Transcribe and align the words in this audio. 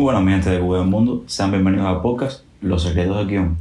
Muy 0.00 0.04
buenas, 0.04 0.24
mi 0.24 0.32
gente 0.32 0.48
de 0.48 0.56
del 0.58 0.86
Mundo. 0.86 1.24
Sean 1.26 1.50
bienvenidos 1.50 1.86
al 1.86 2.00
podcast 2.00 2.42
Los 2.62 2.84
Secretos 2.84 3.18
del 3.18 3.26
Guión. 3.26 3.58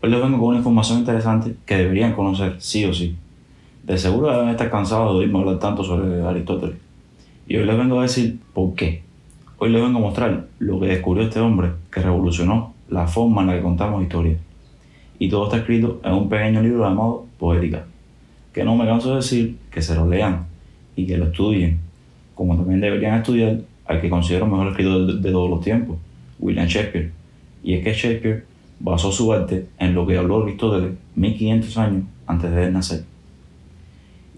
Hoy 0.00 0.10
les 0.10 0.22
vengo 0.22 0.38
con 0.38 0.50
una 0.50 0.58
información 0.58 1.00
interesante 1.00 1.56
que 1.66 1.76
deberían 1.76 2.12
conocer 2.12 2.54
sí 2.60 2.84
o 2.84 2.94
sí. 2.94 3.16
De 3.82 3.98
seguro 3.98 4.30
deben 4.30 4.50
estar 4.50 4.70
cansados 4.70 5.12
de 5.12 5.18
oírme 5.18 5.40
hablar 5.40 5.58
tanto 5.58 5.82
sobre 5.82 6.22
Aristóteles. 6.22 6.76
Y 7.48 7.56
hoy 7.56 7.64
les 7.64 7.76
vengo 7.76 7.98
a 7.98 8.02
decir 8.02 8.38
por 8.54 8.74
qué. 8.74 9.02
Hoy 9.58 9.70
les 9.70 9.82
vengo 9.82 9.98
a 9.98 10.02
mostrar 10.02 10.46
lo 10.60 10.78
que 10.78 10.86
descubrió 10.86 11.24
este 11.24 11.40
hombre 11.40 11.72
que 11.90 12.00
revolucionó 12.00 12.74
la 12.88 13.08
forma 13.08 13.40
en 13.40 13.48
la 13.48 13.54
que 13.56 13.62
contamos 13.62 14.04
historias. 14.04 14.38
Y 15.18 15.28
todo 15.30 15.46
está 15.46 15.56
escrito 15.56 16.00
en 16.04 16.12
un 16.12 16.28
pequeño 16.28 16.62
libro 16.62 16.84
llamado 16.84 17.26
Poética, 17.40 17.86
que 18.52 18.62
no 18.62 18.76
me 18.76 18.86
canso 18.86 19.10
de 19.10 19.16
decir 19.16 19.58
que 19.68 19.82
se 19.82 19.96
lo 19.96 20.08
lean 20.08 20.46
y 20.94 21.08
que 21.08 21.18
lo 21.18 21.24
estudien, 21.24 21.80
como 22.36 22.54
también 22.54 22.80
deberían 22.80 23.16
estudiar 23.16 23.62
al 23.92 24.00
que 24.00 24.10
considero 24.10 24.46
mejor 24.46 24.68
escritor 24.68 25.06
de, 25.06 25.20
de 25.20 25.30
todos 25.32 25.50
los 25.50 25.60
tiempos, 25.60 25.98
William 26.38 26.66
Shakespeare. 26.66 27.12
Y 27.62 27.74
es 27.74 27.84
que 27.84 27.92
Shakespeare 27.92 28.44
basó 28.80 29.12
su 29.12 29.32
arte 29.32 29.68
en 29.78 29.94
lo 29.94 30.06
que 30.06 30.18
habló 30.18 30.42
Aristóteles 30.42 30.94
1500 31.14 31.78
años 31.78 32.04
antes 32.26 32.50
de 32.50 32.64
él 32.64 32.72
nacer. 32.72 33.04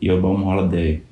Y 0.00 0.10
hoy 0.10 0.20
vamos 0.20 0.46
a 0.46 0.50
hablar 0.50 0.70
de 0.70 0.90
él. 0.90 1.02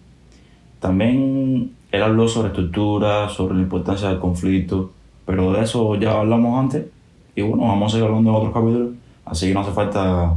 También 0.81 1.73
él 1.91 2.03
habló 2.03 2.29
sobre 2.29 2.49
estructura, 2.49 3.29
sobre 3.29 3.55
la 3.55 3.63
importancia 3.63 4.09
del 4.09 4.19
conflicto, 4.19 4.93
pero 5.25 5.53
de 5.53 5.63
eso 5.63 5.95
ya 5.97 6.19
hablamos 6.19 6.59
antes. 6.59 6.87
Y 7.35 7.43
bueno, 7.43 7.69
vamos 7.69 7.93
a 7.93 7.97
seguir 7.97 8.09
hablando 8.09 8.31
en 8.31 8.37
otros 8.37 8.53
capítulos, 8.53 8.91
así 9.25 9.49
que 9.49 9.55
no 9.55 9.61
hace 9.61 9.73
falta 9.73 10.37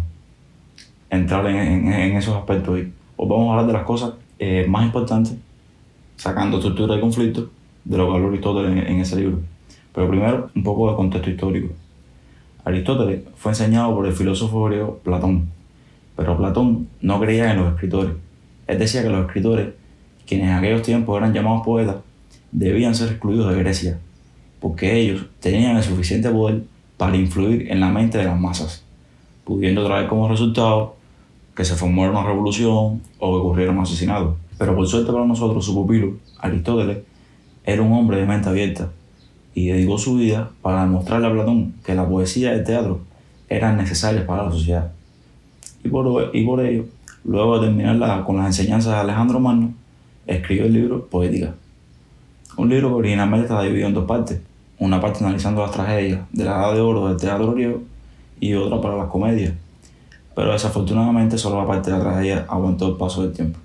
entrar 1.10 1.46
en, 1.48 1.88
esos 2.16 2.36
aspectos 2.36 2.76
hoy. 2.76 2.94
Vamos 3.18 3.50
a 3.50 3.52
hablar 3.52 3.68
de 3.68 3.74
las 3.74 3.84
cosas 3.84 4.14
eh, 4.40 4.66
más 4.68 4.86
importantes, 4.86 5.36
sacando 6.16 6.58
estructura 6.58 6.96
y 6.96 7.02
conflicto, 7.02 7.50
de 7.86 7.98
lo 7.98 8.08
que 8.08 8.16
habló 8.16 8.28
Aristóteles 8.30 8.90
en, 8.90 9.00
ese 9.00 9.16
libro. 9.16 9.40
Pero 9.94 10.10
primero, 10.10 10.50
un 10.56 10.64
poco 10.64 10.90
de 10.90 10.98
contexto 10.98 11.30
histórico. 11.30 11.74
Aristóteles 12.66 13.22
fue 13.36 13.52
enseñado 13.52 13.96
por 13.96 14.08
el 14.08 14.14
filósofo 14.14 14.66
griego 14.66 15.00
Platón, 15.04 15.50
pero 16.16 16.38
Platón 16.38 16.88
no 17.02 17.20
creía 17.20 17.52
en 17.52 17.58
los 17.58 17.74
escritores. 17.74 18.14
Él 18.68 18.80
decía 18.80 19.04
que 19.04 19.10
los 19.10 19.26
escritores, 19.26 19.70
quienes 20.26 20.48
en 20.48 20.56
aquellos 20.56 20.82
tiempos 20.82 21.18
eran 21.18 21.34
llamados 21.34 21.64
poetas, 21.64 21.98
debían 22.52 22.96
ser 22.96 23.10
excluidos 23.10 23.54
de 23.54 23.60
Grecia, 23.60 24.00
porque 24.60 25.00
ellos 25.00 25.28
tenían 25.40 25.78
el 25.78 25.84
suficiente 25.84 26.30
poder 26.30 26.64
para 26.98 27.16
influir 27.16 27.72
en 27.72 27.80
la 27.80 27.90
mente 27.90 28.18
de 28.18 28.24
las 28.24 28.40
masas, 28.40 28.84
pudiendo 29.44 29.86
traer 29.86 30.08
como 30.08 30.28
resultado 30.28 30.96
que 31.56 31.64
se 31.64 31.76
formara 31.76 32.12
una 32.12 32.24
revolución 32.24 33.02
o 33.20 33.32
que 33.32 33.42
ocurriera 33.42 33.72
un 33.72 33.80
asesinato. 33.80 34.38
Pero 34.58 34.76
por 34.76 34.88
suerte 34.88 35.12
para 35.12 35.26
nosotros, 35.26 35.64
su 35.64 35.74
pupilo, 35.74 36.14
Aristóteles, 36.40 37.00
era 37.66 37.82
un 37.82 37.92
hombre 37.94 38.18
de 38.18 38.26
mente 38.26 38.50
abierta 38.50 38.90
y 39.54 39.68
dedicó 39.68 39.98
su 39.98 40.16
vida 40.16 40.50
para 40.62 40.82
demostrarle 40.84 41.28
a 41.28 41.32
Platón 41.32 41.74
que 41.86 41.96
la 41.96 42.08
poesía 42.08 42.52
y 42.54 42.60
el 42.60 42.64
teatro 42.64 43.00
eran 43.50 43.78
necesarias 43.78 44.24
para 44.26 44.44
la 44.44 44.52
sociedad. 44.52 44.92
Y 45.84 45.90
por, 45.90 46.32
y 46.34 46.46
por 46.46 46.60
ello, 46.66 46.86
luego 47.24 47.60
de 47.60 47.68
terminar 47.68 47.96
la- 47.96 48.24
con 48.26 48.38
las 48.38 48.48
enseñanzas 48.48 48.94
de 48.94 49.00
Alejandro 49.00 49.40
Magno, 49.40 49.74
escribió 50.28 50.66
el 50.66 50.74
libro 50.74 51.06
Poética. 51.08 51.54
Un 52.58 52.70
libro 52.70 52.90
que 52.90 52.96
originalmente 52.96 53.44
estaba 53.46 53.64
dividido 53.64 53.88
en 53.88 53.94
dos 53.94 54.06
partes. 54.06 54.42
Una 54.80 55.00
parte 55.00 55.24
analizando 55.24 55.62
las 55.62 55.72
tragedias 55.72 56.22
de 56.32 56.44
la 56.44 56.52
Edad 56.52 56.74
de 56.74 56.80
Oro 56.82 57.08
del 57.08 57.18
teatro 57.18 57.54
griego 57.54 57.82
y 58.40 58.54
otra 58.54 58.82
para 58.82 58.98
las 58.98 59.08
comedias. 59.08 59.54
Pero 60.36 60.52
desafortunadamente 60.52 61.38
solo 61.38 61.62
la 61.62 61.68
parte 61.68 61.92
de 61.92 61.98
la 61.98 62.04
tragedia 62.04 62.46
aguantó 62.50 62.90
el 62.90 62.98
paso 62.98 63.22
del 63.24 63.32
tiempo. 63.32 63.60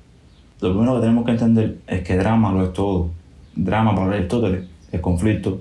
Lo 0.61 0.71
primero 0.73 0.95
que 0.97 1.01
tenemos 1.01 1.25
que 1.25 1.31
entender 1.33 1.79
es 1.87 2.03
que 2.03 2.17
drama 2.17 2.53
lo 2.53 2.63
es 2.65 2.73
todo. 2.73 3.09
Drama 3.65 3.95
para 3.95 4.15
Aristóteles 4.15 4.65
es 4.91 5.01
conflicto, 5.01 5.61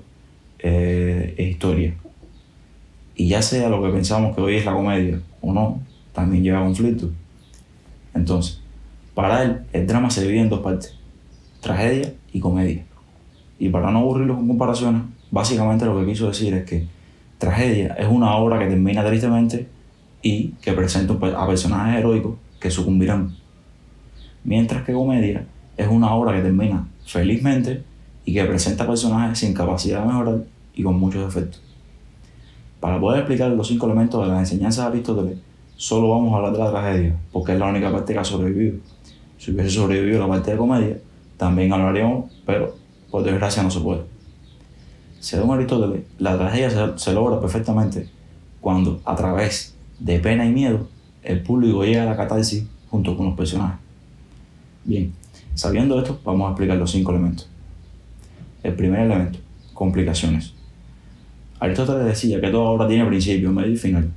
eh, 0.58 1.34
es 1.36 1.50
historia. 1.50 1.94
Y 3.14 3.28
ya 3.28 3.42
sea 3.42 3.68
lo 3.68 3.82
que 3.82 3.90
pensamos 3.90 4.34
que 4.34 4.40
hoy 4.40 4.56
es 4.56 4.64
la 4.64 4.72
comedia 4.72 5.20
o 5.42 5.52
no, 5.52 5.82
también 6.14 6.42
lleva 6.42 6.64
conflicto. 6.64 7.10
Entonces, 8.14 8.62
para 9.14 9.42
él, 9.42 9.60
el 9.74 9.86
drama 9.86 10.08
se 10.08 10.22
divide 10.22 10.40
en 10.40 10.48
dos 10.48 10.60
partes, 10.60 10.96
tragedia 11.60 12.14
y 12.32 12.40
comedia. 12.40 12.84
Y 13.58 13.68
para 13.68 13.90
no 13.90 13.98
aburrirlo 13.98 14.36
con 14.36 14.48
comparaciones, 14.48 15.02
básicamente 15.30 15.84
lo 15.84 16.00
que 16.00 16.06
quiso 16.06 16.26
decir 16.26 16.54
es 16.54 16.64
que 16.64 16.86
tragedia 17.36 17.94
es 17.98 18.08
una 18.08 18.34
obra 18.36 18.58
que 18.58 18.66
termina 18.66 19.04
tristemente 19.04 19.68
y 20.22 20.52
que 20.62 20.72
presenta 20.72 21.12
a 21.12 21.46
personajes 21.46 21.98
heroicos 21.98 22.36
que 22.58 22.70
sucumbirán. 22.70 23.36
Mientras 24.42 24.84
que 24.84 24.94
comedia 24.94 25.44
es 25.76 25.86
una 25.86 26.14
obra 26.14 26.34
que 26.34 26.42
termina 26.42 26.88
felizmente 27.04 27.89
y 28.30 28.32
que 28.32 28.44
presenta 28.44 28.86
personajes 28.86 29.40
sin 29.40 29.52
capacidad 29.52 30.02
de 30.02 30.06
mejorar 30.06 30.44
y 30.72 30.84
con 30.84 31.00
muchos 31.00 31.24
defectos. 31.24 31.60
Para 32.78 33.00
poder 33.00 33.18
explicar 33.22 33.50
los 33.50 33.66
cinco 33.66 33.86
elementos 33.86 34.22
de 34.22 34.32
las 34.32 34.38
enseñanzas 34.38 34.84
de 34.84 34.90
Aristóteles, 34.92 35.38
solo 35.74 36.10
vamos 36.10 36.32
a 36.32 36.36
hablar 36.36 36.52
de 36.52 36.58
la 36.60 36.70
tragedia, 36.70 37.16
porque 37.32 37.54
es 37.54 37.58
la 37.58 37.66
única 37.66 37.90
parte 37.90 38.12
que 38.12 38.20
ha 38.20 38.24
sobrevivido. 38.24 38.78
Si 39.36 39.50
hubiese 39.50 39.70
sobrevivido 39.70 40.20
la 40.20 40.28
parte 40.28 40.52
de 40.52 40.56
comedia, 40.56 40.98
también 41.36 41.72
hablaríamos, 41.72 42.30
pero 42.46 42.76
por 43.10 43.24
desgracia 43.24 43.64
no 43.64 43.70
se 43.72 43.80
puede. 43.80 44.02
Según 45.18 45.56
Aristóteles, 45.56 46.04
la 46.20 46.38
tragedia 46.38 46.70
se, 46.70 46.98
se 46.98 47.12
logra 47.12 47.40
perfectamente 47.40 48.08
cuando, 48.60 49.00
a 49.06 49.16
través 49.16 49.74
de 49.98 50.20
pena 50.20 50.46
y 50.46 50.52
miedo, 50.52 50.86
el 51.24 51.42
público 51.42 51.84
llega 51.84 52.04
a 52.04 52.06
la 52.06 52.16
catarsis 52.16 52.64
junto 52.90 53.16
con 53.16 53.26
los 53.26 53.34
personajes. 53.34 53.80
Bien, 54.84 55.12
sabiendo 55.56 55.98
esto, 55.98 56.20
vamos 56.24 56.46
a 56.46 56.50
explicar 56.50 56.76
los 56.76 56.92
cinco 56.92 57.10
elementos. 57.10 57.50
El 58.62 58.74
primer 58.74 59.00
elemento, 59.00 59.38
complicaciones. 59.74 60.54
Aristóteles 61.58 62.04
decía 62.04 62.40
que 62.40 62.48
toda 62.48 62.70
obra 62.70 62.88
tiene 62.88 63.04
principio, 63.06 63.50
medio 63.52 63.72
y 63.72 63.76
final, 63.76 64.10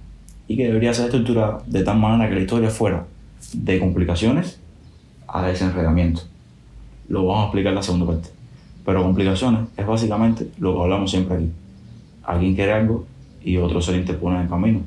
y 0.47 0.57
que 0.57 0.67
debería 0.67 0.93
ser 0.93 1.05
estructurada 1.05 1.61
de 1.65 1.83
tal 1.83 1.97
manera 1.97 2.29
que 2.29 2.35
la 2.35 2.41
historia 2.41 2.69
fuera 2.69 3.05
de 3.53 3.79
complicaciones 3.79 4.59
a 5.27 5.47
desenredamiento. 5.47 6.21
Lo 7.09 7.25
vamos 7.25 7.41
a 7.41 7.45
explicar 7.45 7.71
en 7.71 7.75
la 7.75 7.83
segunda 7.83 8.07
parte. 8.07 8.29
Pero 8.85 9.03
complicaciones 9.03 9.61
es 9.77 9.87
básicamente 9.87 10.49
lo 10.59 10.75
que 10.75 10.81
hablamos 10.81 11.11
siempre 11.11 11.37
aquí. 11.37 11.49
Alguien 12.23 12.55
quiere 12.55 12.73
algo 12.73 13.05
y 13.43 13.57
otro 13.57 13.81
se 13.81 13.91
le 13.93 13.99
interpone 13.99 14.37
en 14.37 14.41
el 14.43 14.49
camino. 14.49 14.81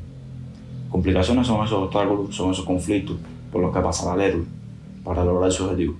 Complicaciones 0.91 1.47
son 1.47 1.65
esos 1.65 1.85
obstáculos, 1.85 2.35
son 2.35 2.53
esos 2.53 2.65
conflictos 2.65 3.17
por 3.51 3.63
los 3.63 3.75
que 3.75 3.81
pasará 3.81 4.15
el 4.15 4.31
héroe 4.31 4.45
para 5.05 5.25
lograr 5.25 5.51
su 5.51 5.65
objetivo. 5.65 5.95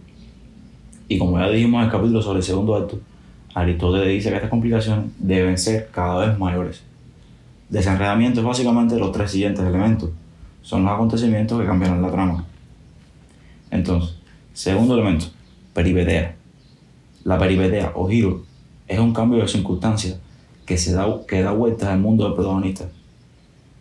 Y 1.09 1.19
como 1.19 1.39
ya 1.39 1.49
dijimos 1.49 1.81
en 1.81 1.85
el 1.87 1.93
capítulo 1.93 2.23
sobre 2.23 2.39
el 2.39 2.45
segundo 2.45 2.75
acto, 2.75 2.99
Aristóteles 3.57 4.09
dice 4.09 4.29
que 4.29 4.35
estas 4.37 4.51
complicaciones 4.51 5.07
deben 5.19 5.57
ser 5.57 5.89
cada 5.91 6.27
vez 6.27 6.39
mayores. 6.39 6.83
Desenredamiento 7.71 8.41
es 8.41 8.47
básicamente 8.47 8.99
los 8.99 9.13
tres 9.13 9.31
siguientes 9.31 9.65
elementos. 9.65 10.11
Son 10.61 10.85
los 10.85 10.93
acontecimientos 10.93 11.59
que 11.59 11.67
cambiarán 11.67 12.03
la 12.03 12.11
trama. 12.11 12.45
Entonces, 13.71 14.17
segundo 14.53 14.93
elemento, 14.95 15.27
peripetea. 15.73 16.37
La 17.25 17.39
peripetea 17.39 17.93
o 17.95 18.07
giro 18.07 18.45
es 18.87 18.99
un 18.99 19.15
cambio 19.15 19.41
de 19.41 19.49
circunstancias 19.49 20.19
que, 20.67 20.77
se 20.77 20.93
da, 20.93 21.07
que 21.27 21.43
da 21.43 21.53
vueltas 21.53 21.89
al 21.89 21.99
mundo 22.01 22.25
del 22.25 22.35
protagonista. 22.35 22.85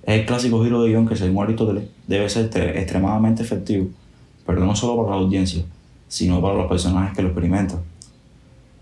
Es 0.03 0.19
el 0.21 0.25
clásico 0.25 0.63
giro 0.63 0.83
de 0.83 0.89
guion 0.89 1.05
que 1.05 1.17
según 1.17 1.43
Aristóteles 1.43 1.89
debe 2.07 2.29
ser 2.29 2.49
tre- 2.49 2.77
extremadamente 2.77 3.43
efectivo, 3.43 3.89
pero 4.45 4.65
no 4.65 4.73
solo 4.73 5.03
para 5.03 5.17
la 5.17 5.21
audiencia, 5.23 5.63
sino 6.07 6.41
para 6.41 6.53
los 6.55 6.67
personajes 6.67 7.13
que 7.13 7.23
lo 7.23 7.29
experimentan. 7.29 7.79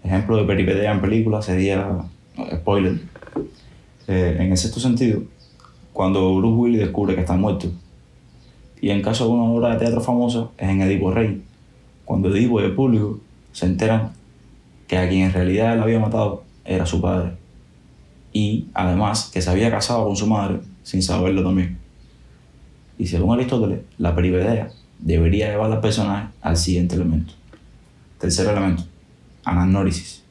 Ejemplo 0.04 0.38
de 0.38 0.44
peripetea 0.44 0.92
en 0.92 1.02
películas 1.02 1.46
sería, 1.46 2.06
spoiler, 2.56 3.00
eh, 4.08 4.38
en 4.40 4.52
el 4.52 4.58
sexto 4.58 4.80
sentido, 4.80 5.24
cuando 5.94 6.36
Bruce 6.36 6.56
Willis 6.56 6.80
descubre 6.80 7.16
que 7.16 7.22
está 7.22 7.36
muerto. 7.36 7.72
Y 8.82 8.90
en 8.90 9.02
caso 9.02 9.26
de 9.26 9.32
una 9.32 9.44
obra 9.44 9.70
de 9.70 9.80
teatro 9.80 10.02
famosa, 10.02 10.50
es 10.58 10.68
en 10.68 10.82
Edipo 10.82 11.12
Rey, 11.12 11.42
cuando 12.04 12.30
Edipo 12.36 12.60
y 12.60 12.66
el 12.66 12.76
público 12.76 13.22
se 13.54 13.66
enteran 13.66 14.12
que 14.88 14.98
a 14.98 15.08
quien 15.08 15.28
en 15.28 15.34
realidad 15.34 15.74
él 15.74 15.82
había 15.82 16.00
matado 16.00 16.44
era 16.66 16.86
su 16.86 17.00
padre. 17.00 17.34
Y 18.34 18.68
además 18.74 19.30
que 19.32 19.42
se 19.42 19.50
había 19.50 19.72
casado 19.72 20.06
con 20.06 20.18
su 20.18 20.28
madre 20.28 20.60
sin 20.84 21.02
saberlo 21.02 21.44
también. 21.44 21.78
Y 22.98 23.08
según 23.08 23.36
Aristóteles, 23.36 23.80
la 23.98 24.14
peripetea 24.14 24.70
debería 25.00 25.50
llevar 25.50 25.72
al 25.72 25.80
personaje 25.80 26.28
al 26.42 26.58
siguiente 26.58 26.96
elemento. 26.96 27.34
Tercer 28.20 28.48
elemento, 28.48 28.84
anagnórisis. 29.46 30.24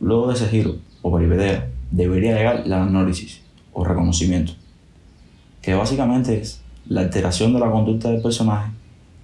Luego 0.00 0.28
de 0.28 0.34
ese 0.34 0.48
giro 0.48 0.76
o 1.02 1.14
peripetea, 1.14 1.68
debería 1.90 2.34
llegar 2.36 2.66
la 2.66 2.82
anagnórisis 2.82 3.40
o 3.72 3.84
reconocimiento, 3.84 4.52
que 5.62 5.74
básicamente 5.74 6.40
es 6.40 6.60
la 6.88 7.02
alteración 7.02 7.52
de 7.52 7.60
la 7.60 7.70
conducta 7.70 8.10
del 8.10 8.22
personaje 8.22 8.70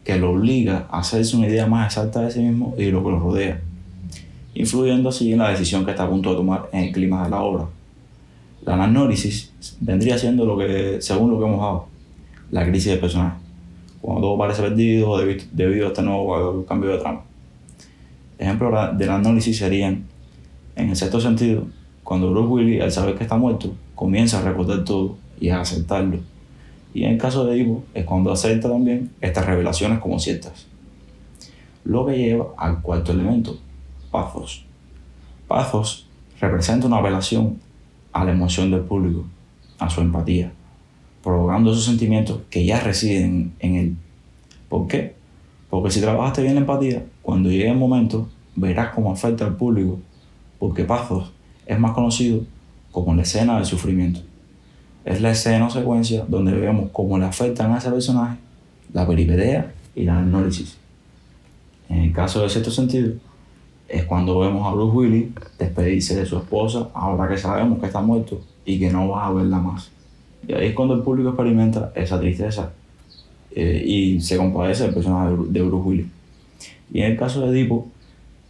que 0.05 0.17
lo 0.19 0.33
obliga 0.33 0.87
a 0.91 0.99
hacerse 1.01 1.37
una 1.37 1.47
idea 1.47 1.67
más 1.67 1.87
exacta 1.87 2.23
de 2.23 2.31
sí 2.31 2.41
mismo 2.41 2.75
y 2.77 2.85
de 2.87 2.91
lo 2.93 3.05
que 3.05 3.11
lo 3.11 3.21
rodea, 3.21 3.61
influyendo 4.55 5.09
así 5.11 5.33
en 5.33 5.39
la 5.39 5.51
decisión 5.51 5.85
que 5.85 5.93
está 5.93 6.05
a 6.05 6.11
punto 6.11 6.31
de 6.31 6.37
tomar 6.37 6.69
en 6.73 6.85
el 6.85 6.93
clima 6.93 7.23
de 7.25 7.31
la 7.31 7.41
obra. 7.43 7.67
La 8.65 8.75
anagnórisis 8.75 9.53
vendría 9.81 10.19
siendo 10.19 10.45
lo 10.45 10.59
que, 10.59 10.99
según 11.01 11.31
lo 11.31 11.39
que 11.39 11.47
hemos 11.47 11.61
dado, 11.61 11.87
la 12.51 12.65
crisis 12.67 12.91
del 12.91 13.01
personaje, 13.01 13.37
cuando 14.01 14.23
todo 14.23 14.39
parece 14.39 14.63
perdido 14.63 15.17
debi- 15.23 15.47
debido 15.53 15.87
a 15.87 15.89
este 15.89 16.03
nuevo 16.03 16.65
cambio 16.67 16.91
de 16.91 16.99
trama. 16.99 17.23
Ejemplos 18.43 18.99
de 18.99 19.07
la 19.07 19.15
análisis 19.15 19.57
serían, 19.57 20.03
en 20.75 20.89
el 20.89 20.97
sexto 20.97 21.21
sentido, 21.21 21.69
cuando 22.03 22.33
Bruce 22.33 22.49
Willis, 22.49 22.83
al 22.83 22.91
saber 22.91 23.15
que 23.15 23.23
está 23.23 23.37
muerto, 23.37 23.73
comienza 23.95 24.41
a 24.41 24.43
recordar 24.43 24.85
todo 24.85 25.17
y 25.39 25.51
a 25.51 25.61
aceptarlo. 25.61 26.19
Y 26.93 27.05
en 27.05 27.13
el 27.13 27.19
caso 27.19 27.45
de 27.45 27.55
Edipo 27.55 27.85
es 27.95 28.05
cuando 28.05 28.33
acepta 28.33 28.69
también 28.69 29.11
estas 29.21 29.47
revelaciones 29.47 30.01
como 30.01 30.19
ciertas. 30.19 30.67
Lo 31.85 32.05
que 32.05 32.19
lleva 32.19 32.49
al 32.57 32.83
cuarto 32.83 33.13
elemento, 33.13 33.59
Pathos. 34.11 34.65
Pathos 35.47 36.09
representa 36.41 36.89
una 36.89 36.97
apelación 36.97 37.61
a 38.13 38.25
la 38.25 38.33
emoción 38.33 38.73
del 38.73 38.81
público, 38.81 39.25
a 39.79 39.89
su 39.89 40.01
empatía, 40.01 40.51
provocando 41.23 41.71
esos 41.71 41.85
sentimientos 41.85 42.41
que 42.51 42.67
ya 42.67 42.81
residen 42.81 43.53
en 43.61 43.77
él. 43.77 43.97
¿Por 44.69 44.89
qué? 44.89 45.22
Porque 45.73 45.91
si 45.91 46.03
trabajaste 46.03 46.43
bien 46.43 46.55
la 46.57 46.61
empatía, 46.61 47.03
cuando 47.23 47.49
llegue 47.49 47.71
el 47.71 47.79
momento, 47.79 48.29
verás 48.55 48.95
cómo 48.95 49.11
afecta 49.11 49.47
al 49.47 49.57
público, 49.57 50.01
porque 50.59 50.85
Pathos 50.85 51.33
es 51.65 51.79
más 51.79 51.93
conocido 51.93 52.43
como 52.91 53.15
la 53.15 53.23
escena 53.23 53.57
del 53.57 53.65
sufrimiento. 53.65 54.21
Es 55.07 55.23
la 55.23 55.31
escena 55.31 55.69
o 55.69 55.71
secuencia 55.71 56.27
donde 56.29 56.53
vemos 56.53 56.91
cómo 56.93 57.17
le 57.17 57.25
afectan 57.25 57.73
a 57.73 57.79
ese 57.79 57.91
personaje 57.91 58.37
la 58.93 59.07
peripetea 59.07 59.73
y 59.95 60.05
la 60.05 60.19
análisis. 60.19 60.77
En 61.89 62.01
el 62.01 62.13
caso 62.13 62.43
de 62.43 62.51
cierto 62.51 62.71
sentido, 62.71 63.15
es 63.89 64.05
cuando 64.05 64.41
vemos 64.41 64.67
a 64.67 64.75
Bruce 64.75 64.95
Willis 64.95 65.29
despedirse 65.59 66.17
de 66.17 66.27
su 66.27 66.37
esposa 66.37 66.91
ahora 66.93 67.27
que 67.31 67.39
sabemos 67.39 67.79
que 67.79 67.87
está 67.87 68.03
muerto 68.03 68.43
y 68.67 68.79
que 68.79 68.91
no 68.91 69.09
va 69.09 69.27
a 69.27 69.33
verla 69.33 69.59
más. 69.59 69.91
Y 70.47 70.53
ahí 70.53 70.67
es 70.67 70.75
cuando 70.75 70.93
el 70.93 71.01
público 71.01 71.31
experimenta 71.31 71.93
esa 71.95 72.21
tristeza 72.21 72.73
eh, 73.55 73.83
y 73.87 74.21
se 74.21 74.37
compadece 74.37 74.85
del 74.85 74.95
personaje 74.95 75.35
de 75.49 75.63
Bruce 75.63 75.89
Willis. 75.89 76.07
Y 76.93 77.01
en 77.01 77.13
el 77.13 77.19
caso 77.19 77.41
de 77.41 77.59
Edipo, 77.59 77.89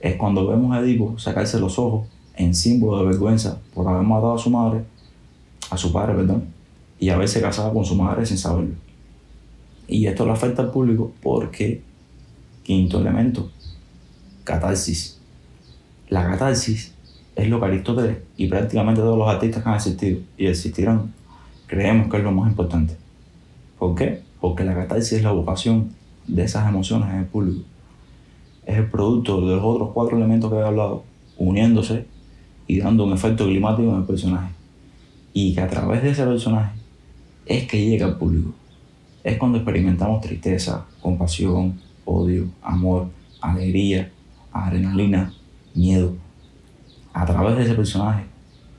es 0.00 0.16
cuando 0.16 0.46
vemos 0.46 0.75
a 0.75 0.81
Edipo 0.81 1.19
sacarse 1.19 1.60
los 1.60 1.78
ojos 1.78 2.08
en 2.37 2.54
símbolo 2.54 2.99
de 2.99 3.06
vergüenza 3.06 3.60
por 3.75 3.87
haber 3.88 4.02
matado 4.02 4.34
a 4.34 4.38
su 4.38 4.50
madre, 4.50 4.82
a 5.70 5.76
su 5.76 5.93
padre, 5.93 6.14
perdón, 6.14 6.44
y 6.99 7.10
haberse 7.10 7.40
casado 7.40 7.72
con 7.72 7.84
su 7.84 7.94
madre 7.94 8.26
sin 8.26 8.38
saberlo. 8.38 8.75
Y 9.88 10.06
esto 10.06 10.25
le 10.25 10.32
afecta 10.32 10.62
al 10.62 10.70
público 10.70 11.12
porque, 11.22 11.82
quinto 12.62 12.98
elemento, 13.00 13.50
catarsis. 14.44 15.19
La 16.08 16.26
catarsis 16.26 16.93
es 17.37 17.48
lo 17.48 17.60
que 17.60 17.66
Aristóteles 17.66 18.19
y 18.37 18.48
prácticamente 18.48 19.00
todos 19.00 19.19
los 19.19 19.28
artistas 19.28 19.62
que 19.62 19.69
han 19.69 19.76
existido 19.76 20.20
y 20.37 20.46
existirán 20.46 21.12
creemos 21.66 22.10
que 22.10 22.19
es 22.19 22.22
lo 22.22 22.32
más 22.32 22.50
importante. 22.50 22.96
¿Por 23.78 23.94
qué? 23.94 24.20
Porque 24.42 24.64
la 24.64 24.74
catarsis 24.74 25.12
es 25.12 25.22
la 25.22 25.30
vocación 25.30 25.92
de 26.26 26.42
esas 26.42 26.68
emociones 26.68 27.08
en 27.10 27.20
el 27.20 27.26
público. 27.26 27.62
Es 28.66 28.76
el 28.76 28.90
producto 28.90 29.40
de 29.40 29.54
los 29.54 29.64
otros 29.64 29.90
cuatro 29.94 30.16
elementos 30.16 30.50
que 30.50 30.58
he 30.58 30.62
hablado, 30.64 31.04
uniéndose 31.38 32.06
y 32.66 32.80
dando 32.80 33.04
un 33.04 33.12
efecto 33.12 33.44
climático 33.44 33.88
en 33.88 33.98
el 33.98 34.02
personaje. 34.02 34.50
Y 35.32 35.54
que 35.54 35.60
a 35.60 35.68
través 35.68 36.02
de 36.02 36.10
ese 36.10 36.24
personaje 36.24 36.72
es 37.46 37.68
que 37.68 37.86
llega 37.86 38.06
al 38.06 38.18
público. 38.18 38.52
Es 39.22 39.38
cuando 39.38 39.58
experimentamos 39.58 40.20
tristeza, 40.20 40.86
compasión, 41.00 41.78
odio, 42.04 42.48
amor, 42.64 43.10
alegría, 43.40 44.10
adrenalina, 44.52 45.32
miedo. 45.72 46.16
A 47.12 47.24
través 47.26 47.58
de 47.58 47.62
ese 47.62 47.74
personaje 47.74 48.24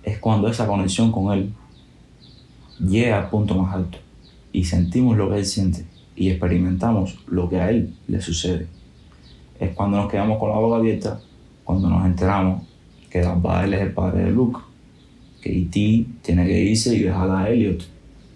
es 0.03 0.19
cuando 0.19 0.49
esa 0.49 0.67
conexión 0.67 1.09
con 1.09 1.31
él 1.31 1.53
llega 2.85 3.17
al 3.17 3.29
punto 3.29 3.55
más 3.55 3.73
alto 3.73 4.02
y 4.53 4.63
sentimos 4.63 5.17
lo 5.17 5.29
que 5.29 5.39
él 5.39 5.45
siente 5.45 5.85
y 6.15 6.29
experimentamos 6.29 7.19
lo 7.27 7.49
que 7.49 7.59
a 7.59 7.71
él 7.71 7.93
le 8.07 8.21
sucede. 8.21 8.67
Es 9.59 9.71
cuando 9.71 9.97
nos 9.97 10.09
quedamos 10.09 10.39
con 10.39 10.49
la 10.49 10.57
boca 10.57 10.77
abierta, 10.77 11.19
cuando 11.63 11.89
nos 11.89 12.05
enteramos 12.05 12.63
que 13.09 13.21
Vader 13.21 13.73
es 13.73 13.81
el 13.81 13.93
padre 13.93 14.25
de 14.25 14.31
Luke, 14.31 14.59
que 15.41 15.51
E.T. 15.51 16.05
tiene 16.21 16.45
que 16.45 16.63
irse 16.63 16.95
y 16.95 16.99
dejar 16.99 17.29
a 17.29 17.49
Elliot, 17.49 17.83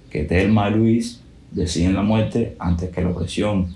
que 0.09 0.23
Thelma 0.23 0.69
y 0.69 0.73
Luis 0.73 1.21
deciden 1.51 1.93
la 1.93 2.01
muerte 2.01 2.55
antes 2.59 2.89
que 2.89 3.01
la 3.01 3.09
opresión, 3.09 3.73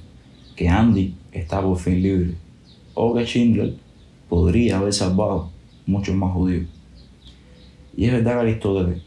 que 0.55 0.67
Andy 0.67 1.15
está 1.31 1.61
por 1.61 1.77
fin 1.77 2.01
libre, 2.01 2.35
o 2.93 3.13
que 3.13 3.25
Schindler 3.25 3.75
podría 4.27 4.79
haber 4.79 4.93
salvado 4.93 5.51
muchos 5.85 6.15
más 6.15 6.33
judíos. 6.33 6.67
Y 7.95 8.05
es 8.05 8.11
verdad 8.11 8.35
que 8.35 8.39
Aristóteles 8.41 9.01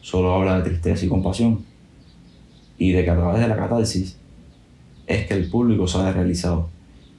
solo 0.00 0.34
habla 0.34 0.58
de 0.58 0.70
tristeza 0.70 1.04
y 1.04 1.08
compasión, 1.08 1.69
y 2.80 2.92
de 2.92 3.04
que 3.04 3.10
a 3.10 3.14
través 3.14 3.42
de 3.42 3.46
la 3.48 3.56
catarsis 3.56 4.16
es 5.06 5.26
que 5.26 5.34
el 5.34 5.50
público 5.50 5.86
sale 5.86 6.12
realizado 6.12 6.70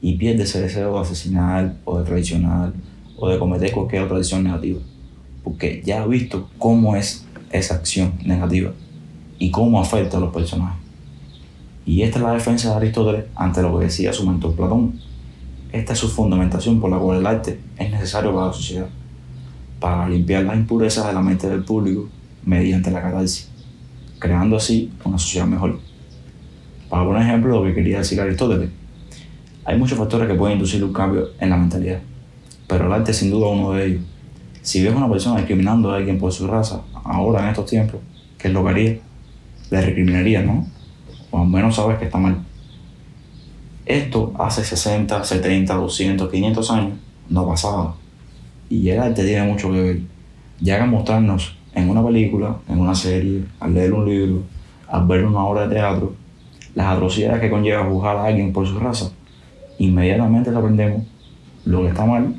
y 0.01 0.15
pierde 0.15 0.43
ese 0.43 0.59
deseo 0.59 0.95
de 0.95 0.99
asesinar 1.01 1.75
o 1.85 1.99
de 1.99 2.03
traicionar 2.03 2.73
o 3.15 3.29
de 3.29 3.37
cometer 3.37 3.71
cualquier 3.71 4.01
otra 4.01 4.17
acción 4.17 4.43
negativa. 4.43 4.79
Porque 5.43 5.83
ya 5.85 6.01
ha 6.01 6.07
visto 6.07 6.49
cómo 6.57 6.95
es 6.95 7.27
esa 7.51 7.75
acción 7.75 8.13
negativa 8.25 8.71
y 9.37 9.51
cómo 9.51 9.79
afecta 9.79 10.17
a 10.17 10.19
los 10.19 10.33
personajes. 10.33 10.81
Y 11.85 12.01
esta 12.01 12.17
es 12.17 12.23
la 12.23 12.33
defensa 12.33 12.71
de 12.71 12.75
Aristóteles 12.77 13.25
ante 13.35 13.61
lo 13.61 13.77
que 13.77 13.85
decía 13.85 14.11
su 14.13 14.27
mentor 14.27 14.55
Platón. 14.55 14.99
Esta 15.71 15.93
es 15.93 15.99
su 15.99 16.09
fundamentación 16.09 16.81
por 16.81 16.89
la 16.89 16.97
cual 16.97 17.19
el 17.19 17.27
arte 17.27 17.59
es 17.77 17.91
necesario 17.91 18.33
para 18.33 18.47
la 18.47 18.53
sociedad, 18.53 18.89
para 19.79 20.09
limpiar 20.09 20.43
las 20.43 20.57
impurezas 20.57 21.05
de 21.05 21.13
la 21.13 21.21
mente 21.21 21.47
del 21.47 21.63
público 21.63 22.09
mediante 22.43 22.89
la 22.89 23.03
catarsis 23.03 23.50
creando 24.21 24.55
así 24.55 24.91
una 25.03 25.17
sociedad 25.17 25.47
mejor. 25.47 25.79
Para 26.89 27.03
poner 27.03 27.23
ejemplo 27.23 27.59
lo 27.59 27.63
que 27.65 27.73
quería 27.73 27.97
decir 27.97 28.21
Aristóteles, 28.21 28.69
hay 29.65 29.77
muchos 29.77 29.97
factores 29.97 30.27
que 30.27 30.35
pueden 30.35 30.57
inducir 30.57 30.83
un 30.83 30.93
cambio 30.93 31.29
en 31.39 31.49
la 31.49 31.57
mentalidad, 31.57 31.99
pero 32.67 32.85
el 32.85 32.93
arte 32.93 33.11
es 33.11 33.17
sin 33.17 33.31
duda 33.31 33.47
uno 33.47 33.71
de 33.71 33.87
ellos. 33.87 34.01
Si 34.61 34.83
ves 34.83 34.93
a 34.93 34.97
una 34.97 35.09
persona 35.09 35.37
discriminando 35.37 35.91
a 35.91 35.97
alguien 35.97 36.19
por 36.19 36.31
su 36.31 36.45
raza, 36.47 36.81
ahora 37.03 37.41
en 37.41 37.49
estos 37.49 37.65
tiempos, 37.65 37.99
¿qué 38.37 38.47
es 38.47 38.53
lo 38.53 38.63
que 38.63 38.69
haría? 38.69 38.99
Le 39.71 39.81
recriminaría, 39.81 40.43
¿no? 40.43 40.67
O 41.31 41.41
al 41.41 41.47
menos 41.47 41.75
sabes 41.75 41.97
que 41.97 42.05
está 42.05 42.19
mal. 42.19 42.37
Esto 43.87 44.33
hace 44.37 44.63
60, 44.63 45.23
70, 45.23 45.73
200, 45.73 46.29
500 46.29 46.71
años 46.71 46.93
no 47.27 47.47
pasaba. 47.47 47.95
Y 48.69 48.87
el 48.89 48.99
arte 48.99 49.25
tiene 49.25 49.47
mucho 49.47 49.71
que 49.71 49.81
ver. 49.81 49.99
Ya 50.59 50.79
que 50.79 50.85
mostrarnos 50.85 51.55
en 51.73 51.89
una 51.89 52.03
película, 52.03 52.57
en 52.67 52.79
una 52.79 52.95
serie, 52.95 53.45
al 53.59 53.73
leer 53.73 53.93
un 53.93 54.05
libro, 54.05 54.43
al 54.87 55.07
ver 55.07 55.25
una 55.25 55.45
obra 55.45 55.67
de 55.67 55.75
teatro, 55.75 56.13
las 56.75 56.87
atrocidades 56.87 57.41
que 57.41 57.49
conlleva 57.49 57.85
juzgar 57.85 58.17
a 58.17 58.25
alguien 58.25 58.53
por 58.53 58.67
su 58.67 58.79
raza, 58.79 59.11
inmediatamente 59.77 60.49
aprendemos 60.49 61.03
lo 61.65 61.81
que 61.81 61.89
está 61.89 62.05
mal 62.05 62.35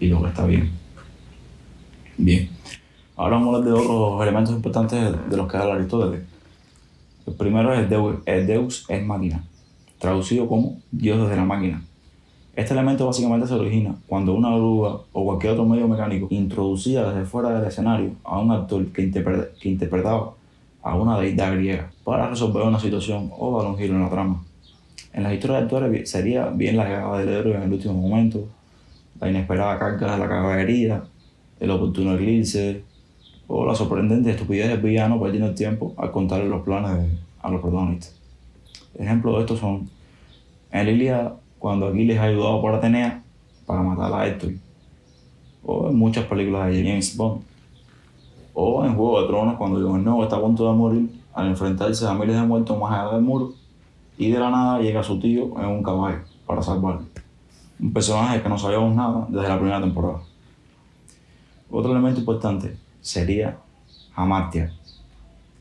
y 0.00 0.08
lo 0.08 0.22
que 0.22 0.28
está 0.28 0.46
bien. 0.46 0.70
Bien, 2.16 2.48
ahora 3.16 3.36
vamos 3.36 3.54
a 3.54 3.58
hablar 3.58 3.72
de 3.72 3.80
otros 3.80 4.22
elementos 4.22 4.54
importantes 4.54 5.14
de 5.28 5.36
los 5.36 5.50
que 5.50 5.56
habla 5.56 5.74
Aristóteles. 5.74 6.22
El 7.26 7.34
primero 7.34 7.74
es 7.74 7.80
el 7.80 7.88
Deus, 7.88 8.16
el 8.24 8.46
Deus 8.46 8.86
es 8.88 9.04
máquina, 9.04 9.44
traducido 9.98 10.48
como 10.48 10.78
Dios 10.90 11.20
desde 11.20 11.36
la 11.36 11.44
máquina. 11.44 11.82
Este 12.56 12.72
elemento 12.72 13.04
básicamente 13.04 13.46
se 13.46 13.52
origina 13.52 13.94
cuando 14.08 14.32
una 14.32 14.48
oruga 14.48 15.00
o 15.12 15.24
cualquier 15.26 15.52
otro 15.52 15.66
medio 15.66 15.86
mecánico 15.86 16.26
introducía 16.30 17.04
desde 17.04 17.26
fuera 17.26 17.50
del 17.50 17.68
escenario 17.68 18.12
a 18.24 18.40
un 18.40 18.50
actor 18.50 18.82
que, 18.86 19.10
que 19.60 19.68
interpretaba 19.68 20.32
a 20.82 20.96
una 20.96 21.20
deidad 21.20 21.52
griega 21.52 21.90
para 22.02 22.30
resolver 22.30 22.62
una 22.62 22.80
situación 22.80 23.30
o 23.36 23.58
dar 23.58 23.70
un 23.70 23.76
giro 23.76 23.94
en 23.94 24.00
la 24.00 24.08
trama. 24.08 24.42
En 25.12 25.24
las 25.24 25.34
historias 25.34 25.60
de 25.60 25.64
actores 25.64 26.10
sería 26.10 26.46
bien 26.46 26.78
la 26.78 26.84
llegada 26.84 27.18
del 27.18 27.28
héroe 27.28 27.56
en 27.56 27.62
el 27.64 27.72
último 27.74 27.92
momento, 27.92 28.48
la 29.20 29.28
inesperada 29.28 29.78
carga 29.78 30.12
de 30.12 30.18
la 30.18 30.28
caballería, 30.28 31.02
el 31.60 31.70
oportuno 31.70 32.14
eclipse 32.14 32.84
o 33.48 33.66
la 33.66 33.74
sorprendente 33.74 34.30
estupidez 34.30 34.68
del 34.68 34.80
villano 34.80 35.20
perdiendo 35.20 35.50
el 35.50 35.54
tiempo 35.54 35.92
al 35.98 36.10
contarle 36.10 36.48
los 36.48 36.62
planes 36.62 37.06
a 37.42 37.50
los 37.50 37.60
protagonistas. 37.60 38.18
Ejemplos 38.98 39.34
de 39.34 39.40
estos 39.42 39.58
son 39.58 39.90
en 40.72 40.86
Lilia 40.86 41.34
cuando 41.58 41.88
Aquiles 41.88 42.18
ha 42.18 42.24
ayudado 42.24 42.60
por 42.60 42.74
Atenea 42.74 43.22
para 43.66 43.82
matar 43.82 44.12
a 44.12 44.26
Héctor. 44.26 44.52
O 45.64 45.88
en 45.88 45.96
muchas 45.96 46.24
películas 46.26 46.68
de 46.68 46.84
James 46.84 47.16
Bond. 47.16 47.42
O 48.54 48.84
en 48.84 48.94
Juego 48.94 49.20
de 49.20 49.26
Tronos 49.26 49.56
cuando 49.56 49.80
Jon 49.80 50.02
Snow 50.02 50.22
está 50.22 50.36
a 50.36 50.40
punto 50.40 50.70
de 50.70 50.76
morir 50.76 51.10
al 51.34 51.48
enfrentarse 51.48 52.06
a 52.06 52.14
miles 52.14 52.34
de 52.34 52.42
muertos 52.42 52.78
más 52.78 52.92
allá 52.92 53.12
del 53.12 53.22
muro 53.22 53.52
y 54.16 54.30
de 54.30 54.38
la 54.38 54.50
nada 54.50 54.80
llega 54.80 55.02
su 55.02 55.20
tío 55.20 55.52
en 55.60 55.66
un 55.66 55.82
caballo 55.82 56.20
para 56.46 56.62
salvarlo. 56.62 57.02
Un 57.78 57.92
personaje 57.92 58.42
que 58.42 58.48
no 58.48 58.56
sabíamos 58.56 58.94
nada 58.96 59.26
desde 59.28 59.48
la 59.48 59.56
primera 59.56 59.80
temporada. 59.80 60.20
Otro 61.70 61.90
elemento 61.92 62.20
importante 62.20 62.76
sería 63.02 63.58
Amartya, 64.14 64.72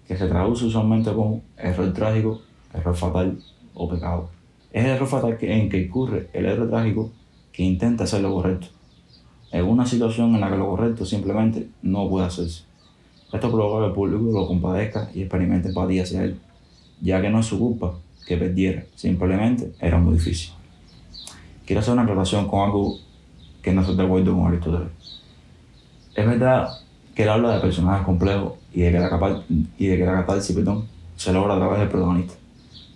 que 0.08 0.16
se 0.16 0.28
traduce 0.28 0.66
usualmente 0.66 1.12
como 1.12 1.42
error 1.58 1.92
trágico, 1.92 2.42
error 2.74 2.96
fatal 2.96 3.38
o 3.74 3.90
pecado. 3.90 4.30
Es 4.76 4.84
el 4.84 4.92
error 4.92 5.08
fatal 5.08 5.38
en 5.40 5.70
que 5.70 5.84
incurre 5.84 6.28
el 6.34 6.46
héroe 6.48 6.68
trágico 6.68 7.10
que 7.54 7.64
intenta 7.64 8.04
hacer 8.04 8.20
lo 8.20 8.34
correcto, 8.34 8.68
en 9.54 9.64
una 9.64 9.86
situación 9.86 10.36
en 10.36 10.42
la 10.42 10.50
que 10.50 10.58
lo 10.58 10.68
correcto 10.68 11.06
simplemente 11.06 11.70
no 11.82 12.10
puede 12.10 12.26
hacerse. 12.26 12.64
Esto 13.32 13.50
provoca 13.50 13.84
que 13.84 13.88
el 13.88 13.94
público 13.94 14.38
lo 14.38 14.46
compadezca 14.46 15.10
y 15.16 15.22
experimente 15.22 15.70
empatía 15.70 16.04
hacia 16.04 16.26
él, 16.26 16.42
ya 17.00 17.22
que 17.22 17.30
no 17.30 17.40
es 17.40 17.46
su 17.46 17.58
culpa 17.58 17.94
que 18.28 18.36
perdiera, 18.36 18.84
simplemente 18.96 19.72
era 19.80 19.98
muy 19.98 20.16
difícil. 20.16 20.52
Quiero 21.66 21.80
hacer 21.80 21.94
una 21.94 22.06
relación 22.06 22.46
con 22.50 22.60
algo 22.66 22.98
que 23.62 23.72
no 23.72 23.80
estoy 23.80 23.96
de 23.96 24.04
acuerdo 24.04 24.36
con 24.36 24.48
Aristóteles. 24.48 24.90
Es 26.14 26.28
verdad 26.28 26.68
que 27.16 27.24
él 27.24 27.30
habla 27.30 27.56
de 27.56 27.62
personajes 27.62 28.06
complejos 28.06 28.56
y 28.74 28.82
de 28.82 28.92
que 28.92 29.00
la, 29.00 29.10
capa- 29.10 29.42
y 29.78 29.88
de 29.88 29.98
que 29.98 30.06
la 30.06 30.16
catarsis 30.16 30.54
perdón, 30.54 30.86
se 31.16 31.32
logra 31.32 31.54
a 31.56 31.58
través 31.60 31.80
del 31.80 31.88
protagonista. 31.88 32.34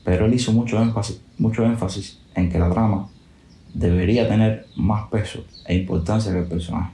Pero 0.09 0.25
él 0.25 0.33
hizo 0.33 0.51
mucho 0.51 0.81
énfasis, 0.81 1.21
mucho 1.37 1.63
énfasis 1.63 2.17
en 2.33 2.49
que 2.49 2.57
la 2.57 2.71
trama 2.71 3.07
debería 3.75 4.27
tener 4.27 4.65
más 4.75 5.07
peso 5.09 5.43
e 5.65 5.75
importancia 5.75 6.31
que 6.31 6.39
el 6.39 6.47
personaje. 6.47 6.89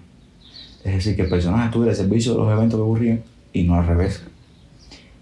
Es 0.84 0.96
decir, 0.96 1.16
que 1.16 1.22
el 1.22 1.30
personaje 1.30 1.68
estuviera 1.68 1.92
al 1.92 1.96
servicio 1.96 2.34
de 2.34 2.40
los 2.40 2.52
eventos 2.52 2.78
que 2.78 2.84
ocurrían 2.84 3.24
y 3.54 3.64
no 3.64 3.76
al 3.76 3.88
revés. 3.88 4.22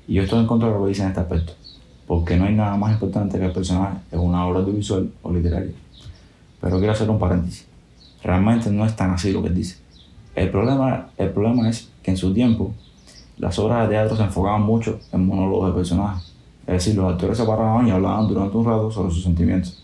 Y 0.08 0.16
yo 0.16 0.24
estoy 0.24 0.40
en 0.40 0.48
contra 0.48 0.70
de 0.70 0.74
lo 0.74 0.82
que 0.82 0.90
dice 0.90 1.04
en 1.04 1.10
este 1.10 1.20
aspecto, 1.20 1.54
porque 2.08 2.36
no 2.36 2.46
hay 2.46 2.56
nada 2.56 2.76
más 2.78 2.94
importante 2.94 3.38
que 3.38 3.46
el 3.46 3.52
personaje 3.52 4.00
en 4.12 4.22
una 4.22 4.44
obra 4.48 4.62
audiovisual 4.62 5.12
o 5.22 5.32
literaria. 5.32 5.74
Pero 6.62 6.80
quiero 6.80 6.94
hacer 6.94 7.08
un 7.12 7.20
paréntesis. 7.20 7.68
Realmente 8.24 8.72
no 8.72 8.88
es 8.88 8.96
tan 8.96 9.12
así 9.12 9.32
lo 9.32 9.44
que 9.44 9.50
él 9.50 9.56
dice. 9.56 9.78
El 10.34 10.50
problema, 10.50 11.10
el 11.16 11.30
problema 11.30 11.70
es 11.70 11.92
que 12.02 12.10
en 12.10 12.18
su 12.18 12.34
tiempo 12.34 12.74
las 13.38 13.60
obras 13.60 13.88
de 13.88 13.94
teatro 13.94 14.18
se 14.18 14.24
enfocaban 14.24 14.64
mucho 14.64 15.00
en 15.12 15.28
monólogos 15.28 15.68
de 15.68 15.76
personajes. 15.76 16.33
Es 16.66 16.74
decir, 16.74 16.96
los 16.96 17.12
actores 17.12 17.38
se 17.38 17.46
paraban 17.46 17.88
y 17.88 17.92
hablaban 17.92 18.28
durante 18.28 18.58
un 18.58 18.66
rato 18.66 18.90
sobre 18.90 19.14
sus 19.14 19.24
sentimientos. 19.24 19.84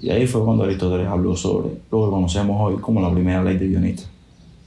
Y 0.00 0.10
ahí 0.10 0.26
fue 0.26 0.44
cuando 0.44 0.64
Aristóteles 0.64 1.06
habló 1.06 1.36
sobre 1.36 1.68
lo 1.90 2.04
que 2.04 2.10
conocemos 2.10 2.56
hoy 2.58 2.80
como 2.80 3.00
la 3.00 3.12
primera 3.12 3.42
ley 3.42 3.58
de 3.58 3.68
guionista. 3.68 4.08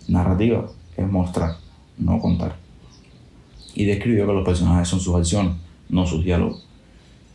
Narrativa 0.07 0.65
es 0.95 1.11
mostrar, 1.11 1.55
no 1.97 2.19
contar. 2.19 2.55
Y 3.75 3.85
describió 3.85 4.27
que 4.27 4.33
los 4.33 4.45
personajes 4.45 4.87
son 4.87 4.99
sus 4.99 5.15
acciones, 5.15 5.53
no 5.89 6.05
sus 6.05 6.23
diálogos. 6.23 6.67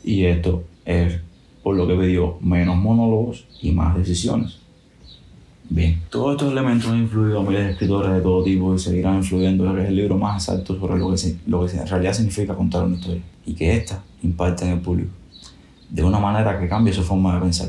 Y 0.04 0.24
esto 0.24 0.62
es 0.84 1.20
por 1.62 1.76
lo 1.76 1.86
que 1.86 1.94
pidió 1.94 2.38
menos 2.40 2.76
monólogos 2.76 3.46
y 3.60 3.72
más 3.72 3.96
decisiones. 3.96 4.58
Bien, 5.70 6.00
todos 6.08 6.32
estos 6.32 6.50
elementos 6.50 6.90
han 6.90 6.98
influido 6.98 7.40
a 7.40 7.42
miles 7.42 7.64
de 7.64 7.70
escritores 7.72 8.12
de 8.12 8.20
todo 8.22 8.42
tipo 8.42 8.74
y 8.74 8.78
seguirán 8.78 9.16
influyendo 9.16 9.78
es 9.78 9.88
el 9.88 9.96
libro 9.96 10.16
más 10.16 10.42
exacto 10.42 10.78
sobre 10.78 10.98
lo 10.98 11.14
que, 11.66 11.76
en 11.76 11.86
realidad 11.86 12.14
significa 12.14 12.54
contar 12.54 12.84
una 12.84 12.96
historia 12.96 13.22
y 13.44 13.54
que 13.54 13.76
ésta 13.76 14.02
impacte 14.22 14.64
en 14.64 14.72
el 14.72 14.80
público 14.80 15.10
de 15.90 16.02
una 16.02 16.18
manera 16.18 16.58
que 16.58 16.68
cambie 16.68 16.92
su 16.92 17.02
forma 17.02 17.34
de 17.34 17.40
pensar. 17.40 17.68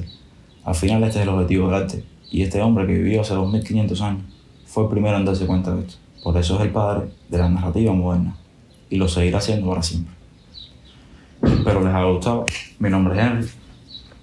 Al 0.64 0.76
final 0.76 1.04
este 1.04 1.20
es 1.20 1.24
el 1.24 1.30
objetivo 1.30 1.68
del 1.68 1.76
arte 1.76 2.04
y 2.32 2.42
este 2.42 2.62
hombre 2.62 2.88
que 2.88 2.94
vivió 2.94 3.22
hace 3.22 3.34
2500 3.34 4.02
años 4.02 4.24
fue 4.66 4.84
el 4.84 4.90
primero 4.90 5.18
en 5.18 5.26
darse 5.26 5.46
cuenta 5.46 5.76
de 5.76 5.82
esto. 5.82 5.96
Por 6.24 6.38
eso 6.38 6.56
es 6.56 6.62
el 6.62 6.70
padre 6.70 7.10
de 7.28 7.38
la 7.38 7.50
narrativa 7.50 7.94
moderna 7.94 8.36
y 8.90 8.98
lo 8.98 9.08
seguirá 9.08 9.42
siendo 9.42 9.68
para 9.70 9.84
siempre. 9.84 10.14
Espero 11.42 11.82
les 11.82 11.94
haya 11.94 12.06
gustado. 12.06 12.46
Mi 12.80 12.90
nombre 12.90 13.18
es 13.18 13.26
Henry 13.26 13.48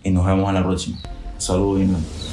y 0.04 0.10
nos 0.10 0.24
vemos 0.24 0.48
en 0.48 0.54
la 0.54 0.62
próxima. 0.62 0.98
Saludos 1.38 1.82
y. 1.82 2.25